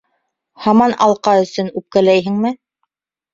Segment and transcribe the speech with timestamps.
[0.63, 2.53] Һаман алҡа өсөн үпкәләйһеңме?